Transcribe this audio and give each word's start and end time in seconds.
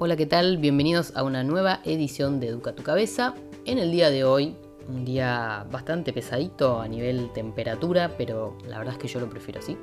Hola, 0.00 0.14
¿qué 0.14 0.26
tal? 0.26 0.58
Bienvenidos 0.58 1.12
a 1.16 1.24
una 1.24 1.42
nueva 1.42 1.80
edición 1.84 2.38
de 2.38 2.46
Educa 2.46 2.72
tu 2.72 2.84
Cabeza. 2.84 3.34
En 3.64 3.78
el 3.78 3.90
día 3.90 4.10
de 4.10 4.22
hoy, 4.22 4.54
un 4.86 5.04
día 5.04 5.66
bastante 5.72 6.12
pesadito 6.12 6.80
a 6.80 6.86
nivel 6.86 7.32
temperatura, 7.32 8.14
pero 8.16 8.56
la 8.64 8.78
verdad 8.78 8.94
es 8.94 9.00
que 9.00 9.08
yo 9.08 9.18
lo 9.18 9.28
prefiero 9.28 9.58
así. 9.58 9.76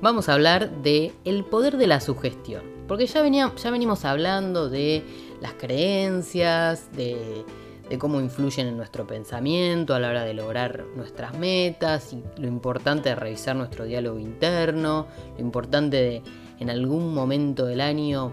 Vamos 0.00 0.28
a 0.28 0.34
hablar 0.34 0.70
de 0.82 1.12
el 1.24 1.44
poder 1.44 1.78
de 1.78 1.88
la 1.88 2.00
sugestión, 2.00 2.62
porque 2.86 3.06
ya, 3.06 3.22
venimos 3.22 4.04
hablando 4.04 4.70
de 4.70 5.02
las 5.40 5.54
creencias, 5.54 6.88
de, 6.92 7.44
de 7.88 7.98
cómo 7.98 8.20
influyen 8.20 8.68
en 8.68 8.76
nuestro 8.76 9.04
pensamiento 9.04 9.96
a 9.96 9.98
la 9.98 10.10
hora 10.10 10.22
de 10.22 10.34
lograr 10.34 10.84
nuestras 10.94 11.36
metas 11.36 12.12
y 12.12 12.22
lo 12.40 12.46
importante 12.46 13.08
de 13.08 13.16
revisar 13.16 13.56
nuestro 13.56 13.84
diálogo 13.84 14.20
interno, 14.20 15.08
lo 15.36 15.40
importante 15.40 15.96
de 15.96 16.22
en 16.60 16.70
algún 16.70 17.12
momento 17.12 17.66
del 17.66 17.80
año 17.80 18.32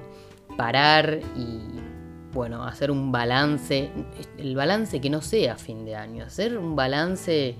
parar 0.58 1.20
y 1.36 1.78
bueno, 2.34 2.64
hacer 2.66 2.92
un 2.92 3.12
balance, 3.12 3.90
el 4.38 4.56
balance 4.56 5.00
que 5.02 5.10
no 5.10 5.22
sea 5.22 5.56
fin 5.56 5.86
de 5.86 5.96
año, 5.96 6.26
hacer 6.26 6.58
un 6.58 6.76
balance, 6.76 7.56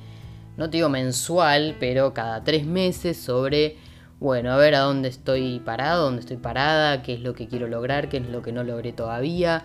no 0.58 0.70
te 0.70 0.78
digo 0.78 0.90
mensual, 0.90 1.78
pero 1.80 2.14
cada 2.14 2.44
tres 2.44 2.66
meses 2.66 3.18
sobre, 3.18 3.78
bueno, 4.20 4.52
a 4.52 4.58
ver 4.58 4.76
a 4.76 4.82
dónde 4.82 5.10
estoy 5.10 5.60
parado, 5.62 6.06
dónde 6.06 6.20
estoy 6.20 6.38
parada, 6.38 7.02
qué 7.02 7.14
es 7.14 7.22
lo 7.22 7.34
que 7.34 7.48
quiero 7.48 7.68
lograr, 7.68 8.10
qué 8.10 8.18
es 8.18 8.28
lo 8.28 8.42
que 8.42 8.52
no 8.52 8.64
logré 8.64 8.92
todavía, 8.92 9.64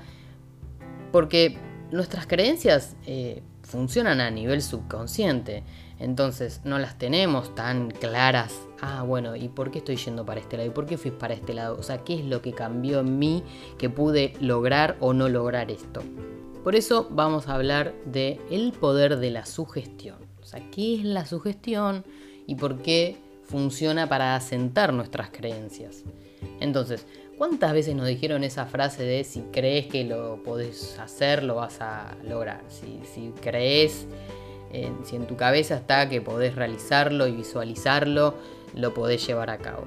porque 1.11 1.59
nuestras 1.91 2.27
creencias 2.27 2.97
eh, 3.07 3.43
funcionan 3.63 4.21
a 4.21 4.31
nivel 4.31 4.63
subconsciente. 4.63 5.63
Entonces 6.03 6.61
no 6.65 6.81
las 6.81 6.99
tenemos 6.99 7.55
tan 7.55 7.93
claras. 7.93 8.61
Ah, 8.81 9.05
bueno, 9.05 9.37
¿y 9.37 9.49
por 9.49 9.71
qué 9.71 9.79
estoy 9.79 9.95
yendo 9.95 10.27
para 10.27 10.41
este 10.41 10.57
lado? 10.57 10.69
¿Y 10.69 10.73
por 10.73 10.85
qué 10.85 10.99
fui 10.99 11.13
para 11.13 11.33
este 11.33 11.55
lado? 11.55 11.77
O 11.79 11.83
sea, 11.85 11.99
¿qué 11.99 12.19
es 12.19 12.25
lo 12.25 12.43
que 12.43 12.53
cambió 12.53 13.01
en 13.01 13.21
mí 13.21 13.45
que 13.79 13.89
pude 13.89 14.35
lograr 14.41 14.97
o 14.99 15.13
no 15.13 15.29
lograr 15.29 15.71
esto? 15.71 16.03
Por 16.65 16.75
eso 16.75 17.07
vamos 17.13 17.47
a 17.47 17.55
hablar 17.55 17.95
de 18.05 18.41
el 18.51 18.73
poder 18.73 19.19
de 19.19 19.31
la 19.31 19.47
sugestión. 19.47 20.17
O 20.41 20.45
sea, 20.45 20.61
¿qué 20.73 20.97
es 20.97 21.05
la 21.05 21.25
sugestión 21.25 22.05
y 22.49 22.57
por 22.57 22.83
qué 22.83 23.17
funciona 23.45 24.09
para 24.09 24.35
asentar 24.35 24.93
nuestras 24.93 25.31
creencias? 25.31 26.03
Entonces, 26.59 27.07
¿cuántas 27.39 27.73
veces 27.73 27.95
nos 27.95 28.09
dijeron 28.09 28.43
esa 28.43 28.67
frase 28.67 29.05
de 29.05 29.23
si 29.23 29.43
crees 29.53 29.87
que 29.87 30.03
lo 30.03 30.43
podés 30.43 30.99
hacer, 30.99 31.45
lo 31.45 31.55
vas 31.55 31.81
a 31.81 32.17
lograr? 32.25 32.65
Si, 32.69 33.01
si 33.15 33.33
crees 33.41 34.09
si 35.05 35.17
en 35.17 35.27
tu 35.27 35.37
cabeza 35.37 35.77
está 35.77 36.09
que 36.09 36.21
podés 36.21 36.55
realizarlo 36.55 37.27
y 37.27 37.33
visualizarlo, 37.33 38.35
lo 38.75 38.95
podés 38.95 39.27
llevar 39.27 39.51
a 39.51 39.59
cabo. 39.59 39.85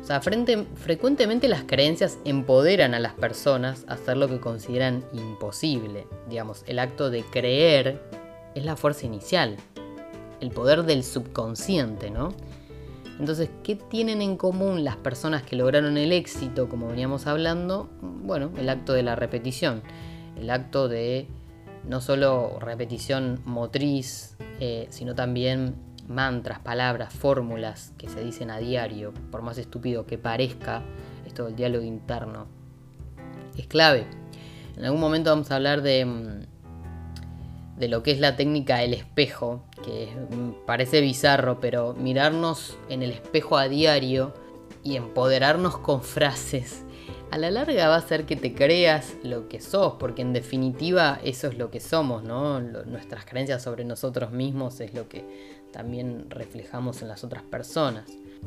O 0.00 0.04
sea, 0.04 0.20
frecuentemente 0.20 1.46
las 1.46 1.62
creencias 1.62 2.18
empoderan 2.24 2.92
a 2.92 2.98
las 2.98 3.12
personas 3.12 3.84
a 3.86 3.94
hacer 3.94 4.16
lo 4.16 4.28
que 4.28 4.40
consideran 4.40 5.04
imposible. 5.12 6.06
Digamos, 6.28 6.64
el 6.66 6.80
acto 6.80 7.08
de 7.08 7.22
creer 7.22 8.02
es 8.56 8.64
la 8.64 8.74
fuerza 8.74 9.06
inicial, 9.06 9.56
el 10.40 10.50
poder 10.50 10.82
del 10.82 11.04
subconsciente, 11.04 12.10
¿no? 12.10 12.30
Entonces, 13.20 13.50
¿qué 13.62 13.76
tienen 13.76 14.22
en 14.22 14.36
común 14.36 14.82
las 14.82 14.96
personas 14.96 15.44
que 15.44 15.54
lograron 15.54 15.96
el 15.96 16.10
éxito, 16.10 16.68
como 16.68 16.88
veníamos 16.88 17.28
hablando? 17.28 17.88
Bueno, 18.00 18.50
el 18.58 18.68
acto 18.68 18.94
de 18.94 19.04
la 19.04 19.14
repetición, 19.14 19.82
el 20.36 20.50
acto 20.50 20.88
de 20.88 21.28
no 21.84 22.00
solo 22.00 22.58
repetición 22.60 23.40
motriz, 23.44 24.36
eh, 24.60 24.86
sino 24.90 25.14
también 25.14 25.74
mantras, 26.08 26.60
palabras, 26.60 27.12
fórmulas 27.12 27.92
que 27.98 28.08
se 28.08 28.22
dicen 28.22 28.50
a 28.50 28.58
diario, 28.58 29.12
por 29.30 29.42
más 29.42 29.58
estúpido 29.58 30.06
que 30.06 30.18
parezca, 30.18 30.82
esto 31.26 31.46
del 31.46 31.56
diálogo 31.56 31.84
interno, 31.84 32.46
es 33.56 33.66
clave. 33.66 34.06
En 34.76 34.84
algún 34.84 35.00
momento 35.00 35.30
vamos 35.30 35.50
a 35.50 35.56
hablar 35.56 35.82
de, 35.82 36.04
mm, 36.04 37.78
de 37.78 37.88
lo 37.88 38.02
que 38.02 38.12
es 38.12 38.20
la 38.20 38.36
técnica 38.36 38.78
del 38.78 38.94
espejo, 38.94 39.64
que 39.84 40.08
mm, 40.30 40.66
parece 40.66 41.00
bizarro, 41.00 41.60
pero 41.60 41.94
mirarnos 41.94 42.76
en 42.88 43.02
el 43.02 43.10
espejo 43.10 43.56
a 43.56 43.68
diario 43.68 44.34
y 44.82 44.96
empoderarnos 44.96 45.78
con 45.78 46.02
frases 46.02 46.84
a 47.32 47.38
la 47.38 47.50
larga 47.50 47.88
va 47.88 47.96
a 47.96 48.06
ser 48.06 48.26
que 48.26 48.36
te 48.36 48.54
creas 48.54 49.14
lo 49.22 49.48
que 49.48 49.58
sos, 49.62 49.94
porque 49.98 50.20
en 50.20 50.34
definitiva 50.34 51.18
eso 51.24 51.48
es 51.48 51.56
lo 51.56 51.70
que 51.70 51.80
somos, 51.80 52.22
¿no? 52.22 52.60
nuestras 52.60 53.24
creencias 53.24 53.62
sobre 53.62 53.86
nosotros 53.86 54.32
mismos 54.32 54.80
es 54.80 54.92
lo 54.92 55.08
que 55.08 55.24
también 55.72 56.26
reflejamos 56.28 57.00
en 57.00 57.08
las 57.08 57.24
otras 57.24 57.42
personas. 57.42 58.04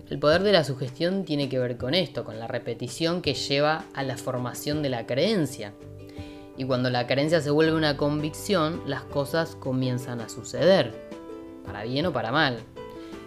El 0.07 0.19
poder 0.19 0.44
de 0.44 0.51
la 0.51 0.63
sugestión 0.63 1.25
tiene 1.25 1.50
que 1.50 1.57
ver 1.57 1.78
con 1.78 1.96
esto, 1.96 2.23
con 2.23 2.38
la 2.38 2.46
repetición 2.46 3.23
que 3.23 3.34
lleva 3.34 3.85
a 3.96 4.03
la 4.03 4.18
formación 4.18 4.84
de 4.84 4.90
la 4.90 5.07
creencia. 5.07 5.73
Y 6.56 6.66
cuando 6.66 6.91
la 6.91 7.07
creencia 7.07 7.41
se 7.41 7.50
vuelve 7.50 7.73
una 7.73 7.97
convicción, 7.97 8.84
las 8.85 9.02
cosas 9.02 9.56
comienzan 9.56 10.22
a 10.22 10.29
suceder, 10.29 10.94
para 11.66 11.85
bien 11.85 12.06
o 12.06 12.13
para 12.13 12.31
mal. 12.31 12.59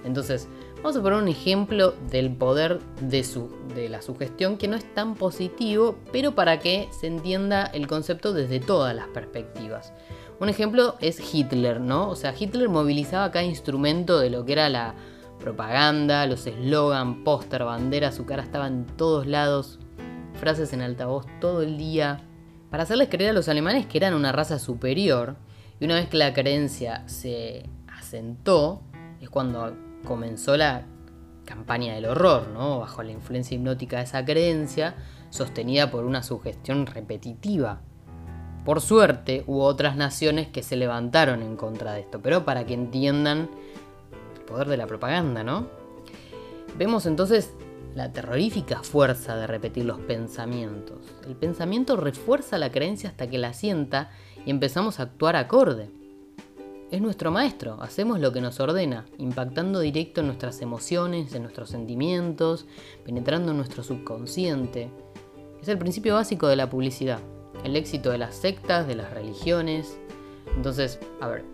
Entonces, 0.04 0.46
Vamos 0.82 0.96
a 0.96 1.02
poner 1.02 1.18
un 1.18 1.28
ejemplo 1.28 1.92
del 2.08 2.30
poder 2.30 2.78
de, 3.00 3.24
su, 3.24 3.50
de 3.74 3.88
la 3.88 4.00
sugestión 4.00 4.56
que 4.56 4.68
no 4.68 4.76
es 4.76 4.94
tan 4.94 5.16
positivo, 5.16 5.98
pero 6.12 6.36
para 6.36 6.60
que 6.60 6.88
se 6.92 7.08
entienda 7.08 7.64
el 7.64 7.88
concepto 7.88 8.32
desde 8.32 8.60
todas 8.60 8.94
las 8.94 9.08
perspectivas. 9.08 9.92
Un 10.38 10.48
ejemplo 10.48 10.94
es 11.00 11.34
Hitler, 11.34 11.80
¿no? 11.80 12.08
O 12.08 12.14
sea, 12.14 12.32
Hitler 12.38 12.68
movilizaba 12.68 13.32
cada 13.32 13.44
instrumento 13.44 14.20
de 14.20 14.30
lo 14.30 14.44
que 14.44 14.52
era 14.52 14.68
la 14.68 14.94
propaganda, 15.40 16.26
los 16.26 16.46
eslogan, 16.46 17.24
póster, 17.24 17.64
bandera, 17.64 18.12
su 18.12 18.24
cara 18.24 18.44
estaba 18.44 18.68
en 18.68 18.86
todos 18.86 19.26
lados, 19.26 19.80
frases 20.34 20.72
en 20.72 20.82
altavoz 20.82 21.26
todo 21.40 21.62
el 21.62 21.76
día, 21.76 22.20
para 22.70 22.84
hacerles 22.84 23.08
creer 23.08 23.30
a 23.30 23.34
los 23.34 23.48
alemanes 23.48 23.86
que 23.86 23.98
eran 23.98 24.14
una 24.14 24.30
raza 24.30 24.60
superior. 24.60 25.36
Y 25.80 25.86
una 25.86 25.96
vez 25.96 26.08
que 26.08 26.18
la 26.18 26.32
creencia 26.32 27.02
se 27.08 27.68
asentó, 27.88 28.82
es 29.20 29.28
cuando 29.28 29.74
comenzó 30.04 30.56
la 30.56 30.86
campaña 31.44 31.94
del 31.94 32.06
horror, 32.06 32.48
¿no? 32.48 32.80
bajo 32.80 33.02
la 33.02 33.12
influencia 33.12 33.54
hipnótica 33.54 33.98
de 33.98 34.04
esa 34.04 34.24
creencia, 34.24 34.94
sostenida 35.30 35.90
por 35.90 36.04
una 36.04 36.22
sugestión 36.22 36.86
repetitiva. 36.86 37.80
Por 38.64 38.80
suerte 38.82 39.44
hubo 39.46 39.64
otras 39.64 39.96
naciones 39.96 40.48
que 40.48 40.62
se 40.62 40.76
levantaron 40.76 41.42
en 41.42 41.56
contra 41.56 41.94
de 41.94 42.00
esto, 42.00 42.20
pero 42.20 42.44
para 42.44 42.66
que 42.66 42.74
entiendan 42.74 43.48
el 44.36 44.42
poder 44.42 44.68
de 44.68 44.76
la 44.76 44.86
propaganda, 44.86 45.42
¿no? 45.42 45.66
Vemos 46.76 47.06
entonces 47.06 47.54
la 47.94 48.12
terrorífica 48.12 48.82
fuerza 48.82 49.36
de 49.36 49.46
repetir 49.46 49.84
los 49.86 49.98
pensamientos. 50.00 50.98
El 51.26 51.34
pensamiento 51.34 51.96
refuerza 51.96 52.58
la 52.58 52.70
creencia 52.70 53.08
hasta 53.08 53.28
que 53.28 53.38
la 53.38 53.54
sienta 53.54 54.10
y 54.44 54.50
empezamos 54.50 55.00
a 55.00 55.04
actuar 55.04 55.34
acorde. 55.34 55.90
Es 56.90 57.02
nuestro 57.02 57.30
maestro, 57.30 57.76
hacemos 57.82 58.18
lo 58.18 58.32
que 58.32 58.40
nos 58.40 58.60
ordena, 58.60 59.04
impactando 59.18 59.80
directo 59.80 60.22
en 60.22 60.28
nuestras 60.28 60.62
emociones, 60.62 61.34
en 61.34 61.42
nuestros 61.42 61.68
sentimientos, 61.68 62.64
penetrando 63.04 63.50
en 63.50 63.58
nuestro 63.58 63.82
subconsciente. 63.82 64.90
Es 65.60 65.68
el 65.68 65.76
principio 65.76 66.14
básico 66.14 66.48
de 66.48 66.56
la 66.56 66.70
publicidad, 66.70 67.18
el 67.62 67.76
éxito 67.76 68.10
de 68.10 68.16
las 68.16 68.34
sectas, 68.34 68.86
de 68.86 68.94
las 68.94 69.12
religiones. 69.12 69.98
Entonces, 70.56 70.98
a 71.20 71.28
ver, 71.28 71.44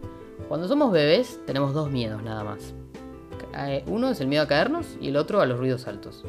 cuando 0.48 0.68
somos 0.68 0.92
bebés 0.92 1.40
tenemos 1.46 1.74
dos 1.74 1.90
miedos 1.90 2.22
nada 2.22 2.44
más. 2.44 2.72
Eh, 3.58 3.82
uno 3.88 4.10
es 4.10 4.20
el 4.20 4.28
miedo 4.28 4.44
a 4.44 4.48
caernos 4.48 4.86
y 5.00 5.08
el 5.08 5.16
otro 5.16 5.40
a 5.40 5.46
los 5.46 5.58
ruidos 5.58 5.88
altos. 5.88 6.24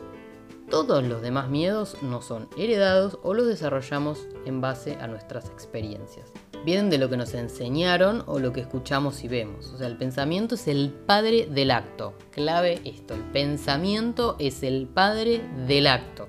Todos 0.67 1.03
los 1.03 1.21
demás 1.21 1.47
miedos 1.47 1.95
no 2.01 2.23
son 2.23 2.49
heredados 2.57 3.19
o 3.21 3.35
los 3.35 3.45
desarrollamos 3.45 4.27
en 4.45 4.61
base 4.61 4.95
a 4.99 5.05
nuestras 5.05 5.45
experiencias 5.51 6.33
vienen 6.65 6.89
de 6.89 6.97
lo 6.97 7.09
que 7.09 7.17
nos 7.17 7.35
enseñaron 7.35 8.23
o 8.25 8.39
lo 8.39 8.51
que 8.51 8.61
escuchamos 8.61 9.23
y 9.23 9.27
vemos. 9.27 9.67
O 9.67 9.77
sea, 9.77 9.85
el 9.85 9.97
pensamiento 9.97 10.55
es 10.55 10.67
el 10.67 10.89
padre 10.89 11.45
del 11.45 11.69
acto. 11.69 12.15
Clave 12.31 12.81
esto, 12.83 13.13
el 13.13 13.21
pensamiento 13.21 14.35
es 14.39 14.63
el 14.63 14.87
padre 14.87 15.41
del 15.67 15.85
acto. 15.85 16.27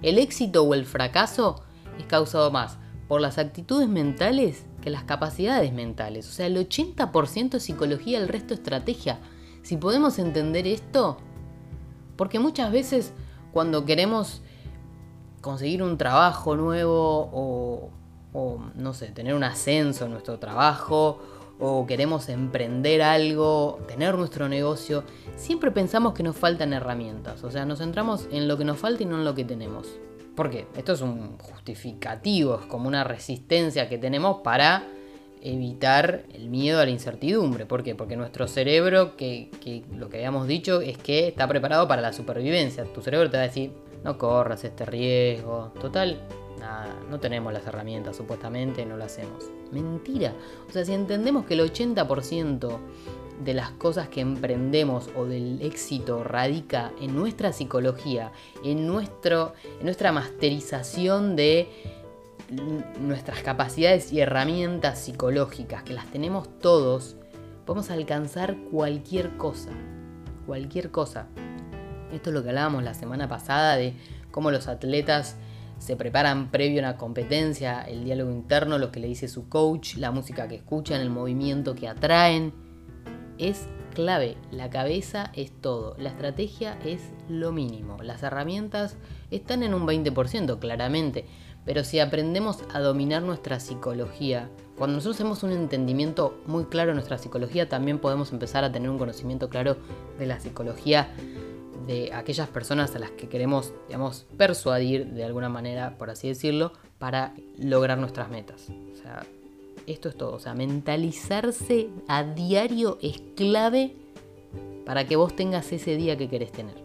El 0.00 0.18
éxito 0.18 0.62
o 0.62 0.72
el 0.74 0.86
fracaso 0.86 1.62
es 1.98 2.06
causado 2.06 2.50
más 2.50 2.78
por 3.08 3.20
las 3.20 3.36
actitudes 3.36 3.88
mentales 3.88 4.64
que 4.80 4.88
las 4.88 5.04
capacidades 5.04 5.72
mentales. 5.72 6.26
O 6.28 6.32
sea, 6.32 6.46
el 6.46 6.56
80% 6.56 7.56
es 7.56 7.62
psicología, 7.62 8.18
el 8.18 8.28
resto 8.28 8.54
estrategia. 8.54 9.18
Si 9.62 9.76
podemos 9.76 10.18
entender 10.18 10.66
esto, 10.66 11.18
porque 12.16 12.38
muchas 12.38 12.72
veces 12.72 13.12
cuando 13.52 13.84
queremos 13.84 14.40
conseguir 15.42 15.82
un 15.82 15.98
trabajo 15.98 16.56
nuevo 16.56 17.28
o 17.32 17.81
o 18.32 18.60
no 18.74 18.94
sé, 18.94 19.08
tener 19.08 19.34
un 19.34 19.44
ascenso 19.44 20.06
en 20.06 20.12
nuestro 20.12 20.38
trabajo, 20.38 21.20
o 21.64 21.86
queremos 21.86 22.28
emprender 22.28 23.02
algo, 23.02 23.78
tener 23.86 24.16
nuestro 24.16 24.48
negocio, 24.48 25.04
siempre 25.36 25.70
pensamos 25.70 26.12
que 26.12 26.24
nos 26.24 26.36
faltan 26.36 26.72
herramientas. 26.72 27.44
O 27.44 27.50
sea, 27.52 27.64
nos 27.64 27.78
centramos 27.78 28.26
en 28.32 28.48
lo 28.48 28.58
que 28.58 28.64
nos 28.64 28.78
falta 28.78 29.04
y 29.04 29.06
no 29.06 29.16
en 29.16 29.24
lo 29.24 29.34
que 29.34 29.44
tenemos. 29.44 29.86
¿Por 30.34 30.50
qué? 30.50 30.66
Esto 30.76 30.94
es 30.94 31.02
un 31.02 31.38
justificativo, 31.38 32.58
es 32.60 32.66
como 32.66 32.88
una 32.88 33.04
resistencia 33.04 33.88
que 33.88 33.98
tenemos 33.98 34.40
para 34.42 34.88
evitar 35.40 36.24
el 36.34 36.48
miedo 36.48 36.80
a 36.80 36.84
la 36.84 36.90
incertidumbre. 36.90 37.66
¿Por 37.66 37.82
qué? 37.82 37.94
Porque 37.94 38.16
nuestro 38.16 38.48
cerebro, 38.48 39.16
que, 39.16 39.50
que, 39.62 39.84
lo 39.96 40.08
que 40.08 40.16
habíamos 40.16 40.48
dicho 40.48 40.80
es 40.80 40.98
que 40.98 41.28
está 41.28 41.46
preparado 41.46 41.86
para 41.86 42.02
la 42.02 42.12
supervivencia. 42.12 42.84
Tu 42.92 43.02
cerebro 43.02 43.30
te 43.30 43.36
va 43.36 43.42
a 43.44 43.46
decir, 43.46 43.72
no 44.02 44.18
corras 44.18 44.64
este 44.64 44.84
riesgo. 44.84 45.72
Total, 45.80 46.20
nada, 46.58 46.94
no 47.10 47.20
tenemos 47.20 47.52
las 47.52 47.66
herramientas, 47.66 48.16
supuestamente 48.16 48.84
no 48.86 48.96
lo 48.96 49.04
hacemos. 49.04 49.44
Mentira. 49.70 50.34
O 50.68 50.72
sea, 50.72 50.84
si 50.84 50.92
entendemos 50.92 51.46
que 51.46 51.54
el 51.54 51.60
80% 51.60 52.78
de 53.44 53.54
las 53.54 53.70
cosas 53.70 54.08
que 54.08 54.20
emprendemos 54.20 55.10
o 55.16 55.24
del 55.24 55.60
éxito 55.62 56.22
radica 56.22 56.92
en 57.00 57.16
nuestra 57.16 57.52
psicología, 57.52 58.32
en, 58.64 58.86
nuestro, 58.86 59.54
en 59.78 59.84
nuestra 59.84 60.12
masterización 60.12 61.36
de 61.36 61.68
nuestras 63.00 63.42
capacidades 63.42 64.12
y 64.12 64.20
herramientas 64.20 64.98
psicológicas, 64.98 65.82
que 65.82 65.94
las 65.94 66.10
tenemos 66.10 66.48
todos, 66.60 67.16
podemos 67.64 67.90
alcanzar 67.90 68.56
cualquier 68.70 69.36
cosa. 69.36 69.70
Cualquier 70.46 70.90
cosa. 70.90 71.26
Esto 72.12 72.30
es 72.30 72.34
lo 72.34 72.42
que 72.42 72.50
hablábamos 72.50 72.82
la 72.82 72.94
semana 72.94 73.28
pasada 73.28 73.76
de 73.76 73.94
cómo 74.30 74.50
los 74.50 74.68
atletas 74.68 75.36
se 75.82 75.96
preparan 75.96 76.52
previo 76.52 76.78
a 76.78 76.90
una 76.90 76.96
competencia, 76.96 77.82
el 77.82 78.04
diálogo 78.04 78.30
interno, 78.30 78.78
lo 78.78 78.92
que 78.92 79.00
le 79.00 79.08
dice 79.08 79.26
su 79.26 79.48
coach, 79.48 79.96
la 79.96 80.12
música 80.12 80.46
que 80.46 80.54
escuchan, 80.54 81.00
el 81.00 81.10
movimiento 81.10 81.74
que 81.74 81.88
atraen. 81.88 82.52
Es 83.36 83.66
clave, 83.92 84.36
la 84.52 84.70
cabeza 84.70 85.32
es 85.34 85.50
todo, 85.50 85.96
la 85.98 86.10
estrategia 86.10 86.78
es 86.84 87.00
lo 87.28 87.50
mínimo, 87.50 88.00
las 88.00 88.22
herramientas 88.22 88.96
están 89.32 89.64
en 89.64 89.74
un 89.74 89.84
20% 89.84 90.60
claramente, 90.60 91.26
pero 91.64 91.82
si 91.82 91.98
aprendemos 91.98 92.60
a 92.72 92.78
dominar 92.78 93.22
nuestra 93.22 93.58
psicología, 93.58 94.50
cuando 94.78 94.96
nosotros 94.96 95.16
hacemos 95.16 95.42
un 95.42 95.50
entendimiento 95.50 96.40
muy 96.46 96.66
claro 96.66 96.90
de 96.90 96.94
nuestra 96.94 97.18
psicología, 97.18 97.68
también 97.68 97.98
podemos 97.98 98.30
empezar 98.30 98.62
a 98.62 98.70
tener 98.70 98.88
un 98.88 98.98
conocimiento 98.98 99.48
claro 99.48 99.76
de 100.16 100.26
la 100.26 100.38
psicología 100.38 101.08
de 101.86 102.12
aquellas 102.12 102.48
personas 102.48 102.94
a 102.94 102.98
las 102.98 103.10
que 103.10 103.28
queremos, 103.28 103.72
digamos, 103.88 104.26
persuadir 104.36 105.06
de 105.06 105.24
alguna 105.24 105.48
manera, 105.48 105.96
por 105.98 106.10
así 106.10 106.28
decirlo, 106.28 106.72
para 106.98 107.34
lograr 107.58 107.98
nuestras 107.98 108.30
metas. 108.30 108.68
Esto 109.86 110.08
es 110.08 110.16
todo. 110.16 110.34
O 110.34 110.38
sea, 110.38 110.54
mentalizarse 110.54 111.88
a 112.06 112.22
diario 112.22 112.98
es 113.02 113.20
clave 113.36 113.96
para 114.86 115.06
que 115.06 115.16
vos 115.16 115.34
tengas 115.34 115.72
ese 115.72 115.96
día 115.96 116.16
que 116.16 116.28
querés 116.28 116.52
tener. 116.52 116.76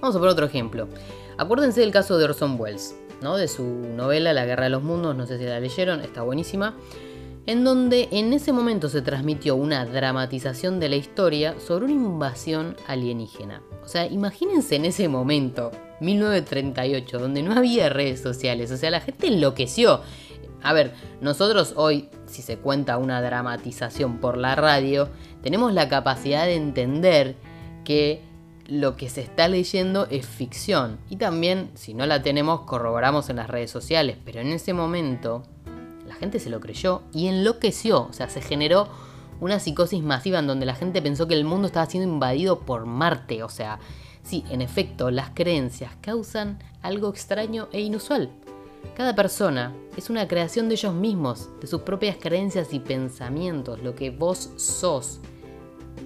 Vamos 0.00 0.16
a 0.16 0.18
por 0.18 0.28
otro 0.28 0.46
ejemplo. 0.46 0.88
Acuérdense 1.36 1.80
del 1.80 1.90
caso 1.90 2.16
de 2.18 2.24
Orson 2.24 2.58
Welles. 2.58 2.94
De 3.24 3.48
su 3.48 3.64
novela 3.64 4.34
La 4.34 4.44
Guerra 4.44 4.64
de 4.64 4.70
los 4.70 4.82
Mundos, 4.82 5.16
no 5.16 5.24
sé 5.24 5.38
si 5.38 5.44
la 5.44 5.58
leyeron, 5.58 6.02
está 6.02 6.20
buenísima, 6.20 6.76
en 7.46 7.64
donde 7.64 8.08
en 8.10 8.32
ese 8.32 8.52
momento 8.52 8.88
se 8.88 9.02
transmitió 9.02 9.54
una 9.56 9.84
dramatización 9.84 10.80
de 10.80 10.88
la 10.88 10.96
historia 10.96 11.60
sobre 11.60 11.84
una 11.84 11.94
invasión 11.94 12.76
alienígena. 12.86 13.62
O 13.84 13.88
sea, 13.88 14.06
imagínense 14.06 14.76
en 14.76 14.86
ese 14.86 15.08
momento, 15.08 15.70
1938, 16.00 17.18
donde 17.18 17.42
no 17.42 17.52
había 17.52 17.90
redes 17.90 18.20
sociales, 18.20 18.70
o 18.70 18.76
sea, 18.76 18.90
la 18.90 19.00
gente 19.00 19.26
enloqueció. 19.26 20.00
A 20.62 20.72
ver, 20.72 20.94
nosotros 21.20 21.74
hoy, 21.76 22.08
si 22.26 22.40
se 22.40 22.56
cuenta 22.56 22.96
una 22.96 23.20
dramatización 23.20 24.18
por 24.18 24.38
la 24.38 24.54
radio, 24.54 25.10
tenemos 25.42 25.74
la 25.74 25.90
capacidad 25.90 26.46
de 26.46 26.54
entender 26.54 27.36
que 27.84 28.22
lo 28.66 28.96
que 28.96 29.10
se 29.10 29.20
está 29.20 29.46
leyendo 29.48 30.06
es 30.10 30.26
ficción. 30.26 30.98
Y 31.10 31.16
también, 31.16 31.70
si 31.74 31.92
no 31.92 32.06
la 32.06 32.22
tenemos, 32.22 32.62
corroboramos 32.62 33.28
en 33.28 33.36
las 33.36 33.50
redes 33.50 33.70
sociales. 33.70 34.16
Pero 34.24 34.40
en 34.40 34.48
ese 34.48 34.72
momento, 34.72 35.42
la 36.14 36.20
gente 36.20 36.38
se 36.38 36.48
lo 36.48 36.60
creyó 36.60 37.02
y 37.12 37.26
enloqueció. 37.26 38.06
O 38.06 38.12
sea, 38.12 38.28
se 38.28 38.40
generó 38.40 38.86
una 39.40 39.58
psicosis 39.58 40.00
masiva 40.00 40.38
en 40.38 40.46
donde 40.46 40.64
la 40.64 40.76
gente 40.76 41.02
pensó 41.02 41.26
que 41.26 41.34
el 41.34 41.44
mundo 41.44 41.66
estaba 41.66 41.86
siendo 41.86 42.08
invadido 42.08 42.60
por 42.60 42.86
Marte. 42.86 43.42
O 43.42 43.48
sea, 43.48 43.80
sí, 44.22 44.44
en 44.48 44.62
efecto, 44.62 45.10
las 45.10 45.30
creencias 45.30 45.90
causan 46.00 46.62
algo 46.82 47.08
extraño 47.08 47.68
e 47.72 47.80
inusual. 47.80 48.30
Cada 48.96 49.16
persona 49.16 49.74
es 49.96 50.08
una 50.08 50.28
creación 50.28 50.68
de 50.68 50.76
ellos 50.76 50.94
mismos, 50.94 51.48
de 51.60 51.66
sus 51.66 51.80
propias 51.80 52.16
creencias 52.16 52.72
y 52.72 52.78
pensamientos. 52.78 53.82
Lo 53.82 53.96
que 53.96 54.10
vos 54.10 54.50
sos 54.54 55.18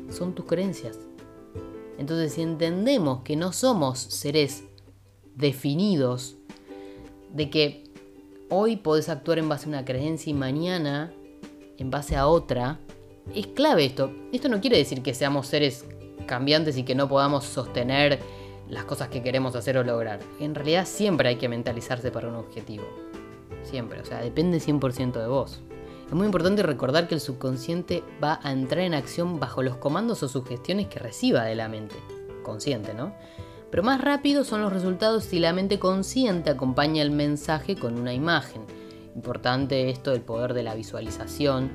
son 0.08 0.34
tus 0.34 0.46
creencias. 0.46 0.98
Entonces, 1.98 2.32
si 2.32 2.40
entendemos 2.40 3.20
que 3.24 3.36
no 3.36 3.52
somos 3.52 3.98
seres 3.98 4.64
definidos, 5.34 6.36
de 7.34 7.50
que 7.50 7.84
hoy 8.50 8.76
podés 8.76 9.08
actuar 9.08 9.38
en 9.38 9.48
base 9.48 9.66
a 9.66 9.68
una 9.68 9.84
creencia 9.84 10.30
y 10.30 10.34
mañana 10.34 11.12
en 11.78 11.90
base 11.90 12.16
a 12.16 12.26
otra, 12.26 12.80
es 13.34 13.46
clave 13.48 13.84
esto. 13.84 14.10
Esto 14.32 14.48
no 14.48 14.60
quiere 14.60 14.78
decir 14.78 15.02
que 15.02 15.14
seamos 15.14 15.46
seres 15.46 15.84
cambiantes 16.26 16.76
y 16.76 16.82
que 16.82 16.94
no 16.94 17.08
podamos 17.08 17.44
sostener 17.44 18.18
las 18.68 18.84
cosas 18.84 19.08
que 19.08 19.22
queremos 19.22 19.54
hacer 19.54 19.78
o 19.78 19.84
lograr. 19.84 20.20
En 20.40 20.54
realidad 20.54 20.86
siempre 20.86 21.28
hay 21.28 21.36
que 21.36 21.48
mentalizarse 21.48 22.10
para 22.10 22.28
un 22.28 22.34
objetivo. 22.34 22.84
Siempre, 23.62 24.00
o 24.00 24.04
sea, 24.04 24.20
depende 24.20 24.58
100% 24.58 25.12
de 25.12 25.26
vos. 25.26 25.60
Es 26.06 26.12
muy 26.14 26.26
importante 26.26 26.62
recordar 26.62 27.06
que 27.06 27.14
el 27.14 27.20
subconsciente 27.20 28.02
va 28.22 28.40
a 28.42 28.50
entrar 28.50 28.80
en 28.80 28.94
acción 28.94 29.38
bajo 29.38 29.62
los 29.62 29.76
comandos 29.76 30.22
o 30.22 30.28
sugestiones 30.28 30.88
que 30.88 30.98
reciba 30.98 31.44
de 31.44 31.54
la 31.54 31.68
mente. 31.68 31.96
Consciente, 32.42 32.94
¿no? 32.94 33.14
Pero 33.70 33.82
más 33.82 34.00
rápido 34.00 34.44
son 34.44 34.62
los 34.62 34.72
resultados 34.72 35.24
si 35.24 35.38
la 35.38 35.52
mente 35.52 35.78
consciente 35.78 36.50
acompaña 36.50 37.02
el 37.02 37.10
mensaje 37.10 37.76
con 37.76 37.98
una 37.98 38.14
imagen. 38.14 38.62
Importante 39.14 39.90
esto 39.90 40.12
del 40.12 40.22
poder 40.22 40.54
de 40.54 40.62
la 40.62 40.74
visualización, 40.74 41.70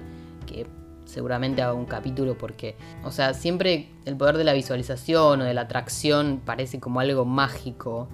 que 0.48 0.66
seguramente 1.06 1.62
haga 1.62 1.74
un 1.74 1.86
capítulo 1.86 2.38
porque, 2.38 2.76
o 3.04 3.12
sea, 3.12 3.34
siempre 3.34 3.90
el 4.06 4.18
poder 4.18 4.38
de 4.38 4.44
la 4.44 4.54
visualización 4.54 5.42
o 5.42 5.44
de 5.44 5.54
la 5.54 5.62
atracción 5.62 6.42
parece 6.44 6.80
como 6.80 7.00
algo 7.00 7.26
mágico, 7.26 8.08